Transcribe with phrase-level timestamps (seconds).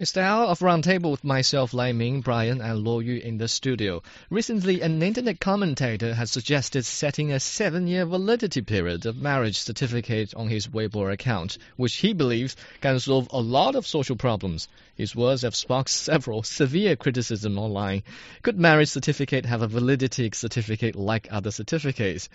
[0.00, 3.48] It's the hour of roundtable with myself, Lai Ming, Brian, and Luo Yu in the
[3.48, 4.00] studio.
[4.30, 10.46] Recently, an internet commentator has suggested setting a seven-year validity period of marriage certificate on
[10.46, 14.68] his Weibo account, which he believes can solve a lot of social problems.
[14.94, 18.04] His words have sparked several severe criticism online.
[18.42, 22.28] Could marriage certificate have a validity certificate like other certificates?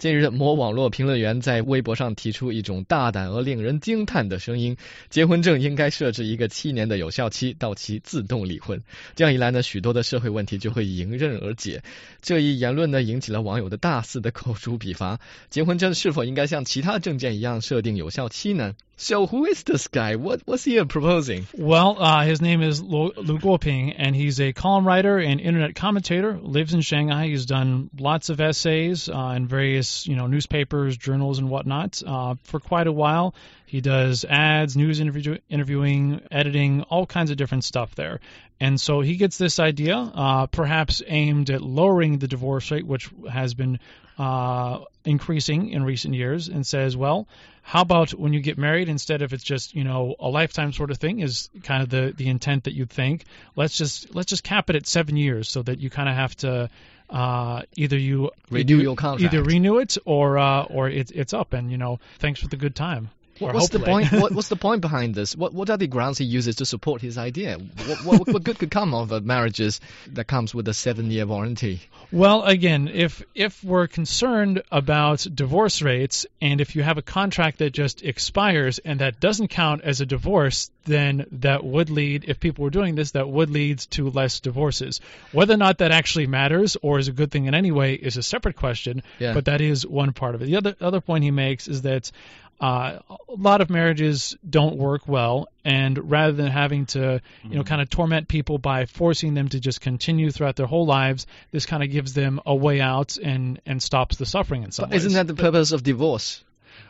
[0.00, 4.78] 近日，某网络评论员在微博上提出一种大胆而令人惊叹的声音：
[5.10, 8.82] 结婚证应该设置一个七年的有效期，到期自动离婚。
[9.14, 11.82] 这样一来呢，许多的社会问题就会迎刃而解。
[12.22, 15.20] 这一言论呢，引起了网友的大肆的口诛笔伐。
[15.50, 20.16] 结婚证是否应该像其他证件一样设定有效期呢？So who is this guy?
[20.16, 21.46] What he proposing?
[21.56, 26.38] Well, uh, his name is Lu Guoping, and he's a column writer and internet commentator.
[26.38, 27.28] Lives in Shanghai.
[27.28, 32.34] He's done lots of essays uh, in various, you know, newspapers, journals, and whatnot uh,
[32.44, 33.34] for quite a while.
[33.64, 38.20] He does ads, news interview, interviewing, editing, all kinds of different stuff there.
[38.60, 43.08] And so he gets this idea, uh, perhaps aimed at lowering the divorce rate, which
[43.32, 43.80] has been
[44.18, 47.26] uh, increasing in recent years, and says, well,
[47.62, 50.90] how about when you get married, instead of it's just you know a lifetime sort
[50.90, 53.24] of thing, is kind of the the intent that you'd think.
[53.56, 56.36] Let's just let's just cap it at seven years, so that you kind of have
[56.38, 56.70] to
[57.10, 61.52] uh, either you renew your contract, either renew it or uh, or it's it's up,
[61.52, 63.10] and you know thanks for the good time.
[63.40, 64.12] What, what's the point?
[64.12, 65.34] What, what's the point behind this?
[65.34, 67.58] What what are the grounds he uses to support his idea?
[67.58, 71.80] What, what, what good could come of uh, marriages that comes with a seven-year warranty?
[72.12, 77.58] Well, again, if if we're concerned about divorce rates, and if you have a contract
[77.58, 82.40] that just expires and that doesn't count as a divorce, then that would lead, if
[82.40, 85.00] people were doing this, that would lead to less divorces.
[85.32, 88.16] Whether or not that actually matters or is a good thing in any way is
[88.16, 89.02] a separate question.
[89.18, 89.34] Yeah.
[89.34, 90.46] But that is one part of it.
[90.46, 92.10] The other other point he makes is that
[92.60, 97.64] uh, a lot of marriages don't work well, and rather than having to, you know,
[97.64, 101.64] kind of torment people by forcing them to just continue throughout their whole lives, this
[101.64, 104.96] kind of gives them a way out and and stops the suffering in some But
[104.96, 106.44] isn't that the purpose of divorce?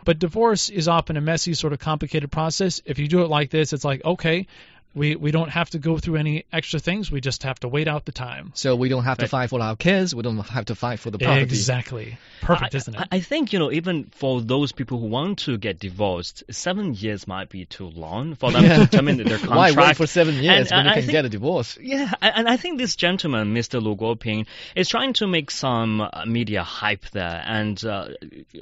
[0.04, 2.80] But divorce is often a messy, sort of complicated process.
[2.84, 4.46] If you do it like this, it's like, okay,
[4.94, 7.10] we, we don't have to go through any extra things.
[7.12, 8.52] We just have to wait out the time.
[8.54, 10.14] So we don't have to fight for our kids.
[10.14, 11.42] We don't have to fight for the property.
[11.42, 12.18] Exactly.
[12.40, 13.00] Perfect, I, isn't it?
[13.00, 16.94] I- I think you know, even for those people who want to get divorced, seven
[16.94, 19.76] years might be too long for them to terminate their contract.
[19.76, 21.78] Why wait for seven years And, when uh, you can think- get a divorce?
[21.80, 23.80] Yeah, and I think this gentleman, Mr.
[23.82, 28.08] Lu Guoping, is trying to make some uh, media hype there, and uh,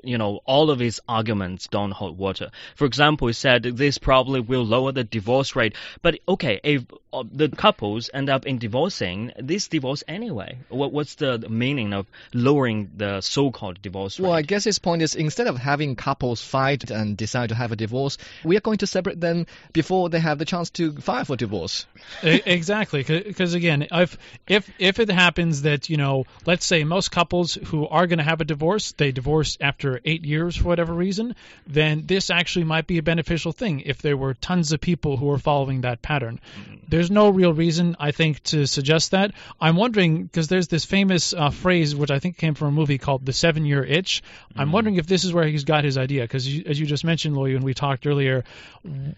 [0.03, 2.51] you know, all of his arguments don't hold water.
[2.75, 6.97] For example, he said this probably will lower the divorce rate, but okay, uh,
[7.33, 10.59] the couples end up in divorcing, this divorce anyway.
[10.69, 14.25] What, what's the meaning of lowering the so-called divorce rate?
[14.25, 17.73] Well, I guess his point is instead of having couples fight and decide to have
[17.73, 21.25] a divorce, we are going to separate them before they have the chance to file
[21.25, 21.87] for divorce.
[22.23, 27.55] Exactly because again if if if it happens that you know let's say most couples
[27.55, 31.35] who are going to have a divorce they divorce after eight years for whatever reason
[31.67, 35.31] then this actually might be a beneficial thing if there were tons of people who
[35.31, 36.77] are following that pattern mm-hmm.
[36.99, 39.33] There's no real reason i think to suggest that.
[39.61, 42.99] I'm wondering because there's this famous uh, phrase which i think came from a movie
[42.99, 44.23] called the seven year itch.
[44.57, 44.73] I'm mm.
[44.73, 47.55] wondering if this is where he's got his idea because as you just mentioned Loy,
[47.55, 48.45] when we talked earlier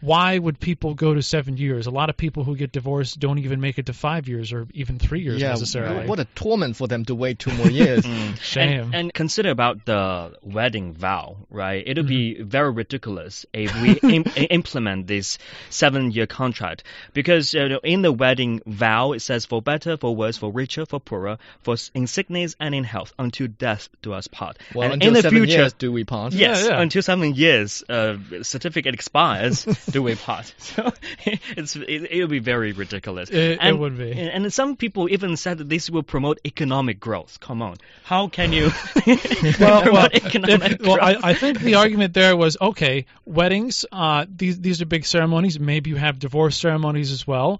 [0.01, 1.87] why would people go to seven years?
[1.87, 4.67] A lot of people who get divorced don't even make it to five years or
[4.73, 6.07] even three years yeah, necessarily.
[6.07, 8.05] what a torment for them to wait two more years.
[8.11, 11.83] Mm, shame And, and consider about the wedding vow, right?
[11.87, 12.49] It'll be mm-hmm.
[12.49, 15.39] very ridiculous if we im- implement this
[15.69, 16.83] seven-year contract.
[17.13, 20.87] Because you know, in the wedding vow it says for better, for worse, for richer,
[20.87, 24.59] for poorer, for in sickness and in health, until death do us part.
[24.75, 26.33] Well, and until in the seven future, years do we part?
[26.33, 26.83] Yes, Yeah, yeah.
[26.83, 30.55] until seven years, uh, certificate expires, do we part?
[30.71, 30.93] So
[31.57, 33.31] it's it, it'll be very ridiculous.
[33.31, 34.13] It- it and, would be.
[34.13, 37.41] And, and some people even said that this will promote economic growth.
[37.41, 38.71] Come on, how can you
[39.07, 39.19] well,
[39.61, 41.01] well, promote if- economic well, growth?
[41.25, 43.07] I, I think the argument there was okay.
[43.25, 45.59] Weddings, uh, these these are big ceremonies.
[45.59, 47.60] Maybe you have divorce ceremonies as well.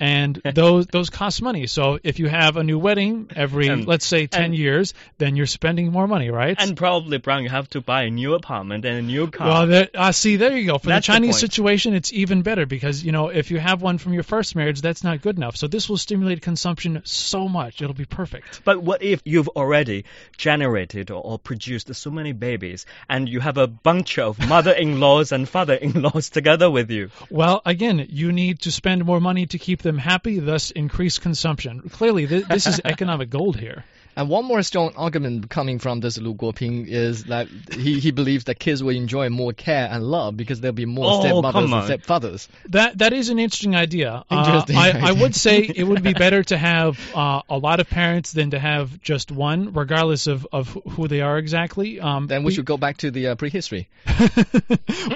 [0.00, 1.66] and those those cost money.
[1.66, 5.36] So if you have a new wedding every And- let's say 10 and- years, then
[5.36, 6.56] you're spending more money, right?
[6.58, 9.48] And probably, Brian, you have to buy a new apartment and a new car.
[9.48, 10.78] well, there, uh, see, there you go.
[10.78, 11.40] For That's the the Chinese point.
[11.40, 14.80] situation, it's even better because you know if you have one from your first marriage,
[14.80, 15.56] that's not good enough.
[15.56, 18.60] So this will stimulate consumption so much; it'll be perfect.
[18.64, 20.04] But what if you've already
[20.36, 25.48] generated or, or produced so many babies and you have a bunch of mother-in-laws and
[25.48, 27.10] father-in-laws together with you?
[27.30, 31.88] Well, again, you need to spend more money to keep them happy, thus increase consumption.
[31.88, 33.84] Clearly, th- this is economic gold here.
[34.16, 38.44] And one more strong argument coming from this Lu Guoping is that he, he believes
[38.44, 42.02] that kids will enjoy more care and love because there'll be more Oh, stepmothers and
[42.02, 42.48] stepfathers.
[42.70, 44.24] That that is an interesting idea.
[44.30, 47.80] Uh, Interesting I, I would say it would be better to have uh, a lot
[47.80, 52.00] of parents than to have just one, regardless of, of who they are exactly.
[52.00, 53.88] Um, Then we should go back to the uh, prehistory.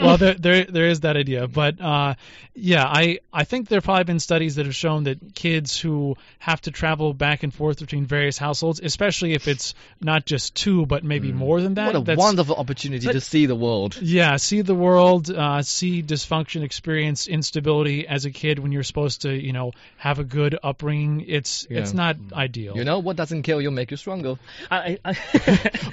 [0.03, 2.15] well, there, there there is that idea, but uh,
[2.55, 6.17] yeah, I I think there have probably been studies that have shown that kids who
[6.39, 10.85] have to travel back and forth between various households, especially if it's not just two
[10.87, 13.93] but maybe more than that, what a that's- wonderful opportunity to see the world.
[14.01, 19.23] Yeah, see the world, uh, see dysfunction, experience instability as a kid when you're supposed
[19.23, 21.25] to, you know, have a good upbringing.
[21.37, 21.97] It's it's Yeah.
[22.05, 22.17] not
[22.47, 22.77] ideal.
[22.77, 24.35] You know, what doesn't kill you make you stronger.
[24.71, 25.13] I, I,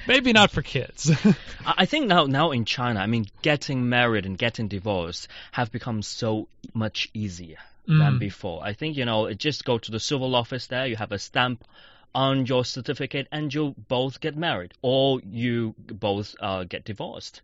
[0.08, 1.12] Maybe not for kids.
[1.66, 6.02] I think now, now in China, I mean, getting married and getting divorced have become
[6.02, 7.58] so much easier
[7.88, 8.20] than Mm.
[8.20, 8.60] before.
[8.64, 11.20] I think, you know, it just go to the civil office there, you have a
[11.20, 11.64] stamp
[12.14, 17.42] on your certificate, and you both get married, or you both uh, get divorced.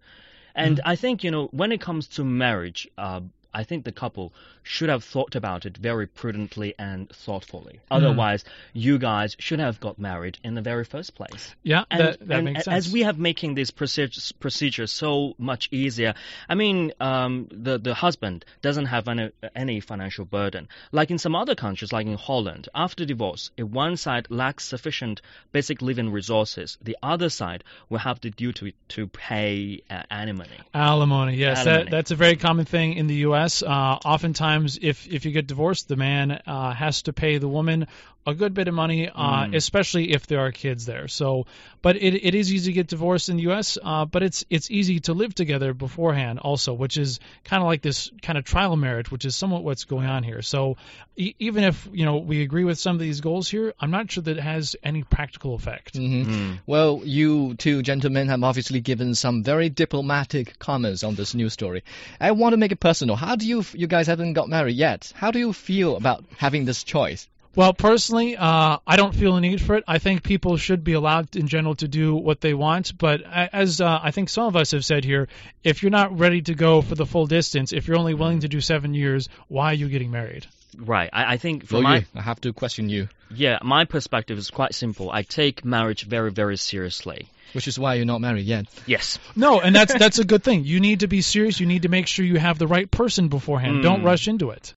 [0.56, 3.22] And I think, you know, when it comes to marriage, uh,
[3.54, 4.34] I think the couple
[4.64, 7.80] should have thought about it very prudently and thoughtfully.
[7.92, 11.54] Otherwise, you guys should have got married in the very first place.
[11.64, 12.88] yeah, And, that, that and makes sense.
[12.88, 16.14] as we have making this procedure, procedure so much easier,
[16.48, 20.68] I mean, um, the the husband doesn't have any any financial burden.
[20.92, 25.22] Like in some other countries, like in Holland, after divorce, if one side lacks sufficient
[25.52, 30.60] basic living resources, the other side will have the duty to pay uh, alimony.
[30.74, 31.84] Alimony, yes, Alimony.
[31.84, 33.43] That, that's a very common thing in the U.S.
[33.64, 37.88] Uh, oftentimes, if if you get divorced, the man uh, has to pay the woman
[38.26, 39.54] a good bit of money, uh, Mm.
[39.56, 41.10] especially if there are kids there.
[41.10, 41.46] So,
[41.82, 44.72] but it, it is easy to get divorced in the U.S., uh, but it's it's
[44.72, 48.78] easy to live together beforehand also, which is kind of like this kind of trial
[48.78, 50.42] marriage, which is somewhat what's going on here.
[50.42, 50.78] So,
[51.18, 54.10] e- even if you know we agree with some of these goals here, I'm not
[54.10, 55.98] sure that it has any practical effect.
[55.98, 56.60] hmm Mm.
[56.66, 61.84] Well, you two gentlemen have obviously given some very diplomatic comments on this news story.
[62.22, 63.18] I want to make it personal.
[63.18, 65.12] How do you, you guys haven't got married yet?
[65.16, 67.28] How do you feel about having this choice?
[67.56, 69.84] Well, personally, uh, I don't feel a need for it.
[69.88, 72.98] I think people should be allowed, in general, to do what they want.
[72.98, 75.28] But as uh, I think some of us have said here,
[75.64, 78.48] if you're not ready to go for the full distance, if you're only willing to
[78.48, 80.48] do seven years, why are you getting married?
[80.78, 81.10] Right.
[81.14, 84.38] I, I think Well, from my you, I have to question you, yeah, my perspective
[84.38, 85.10] is quite simple.
[85.12, 87.28] I take marriage very very seriously.
[87.54, 88.66] which is why you're not married yet.
[88.88, 89.20] Yes.
[89.36, 90.64] No, and that's that's a good thing.
[90.66, 91.60] You need to be serious.
[91.60, 93.84] You need to make sure you have the right person beforehand.
[93.84, 94.06] Don't Mm.
[94.06, 94.72] rush into it.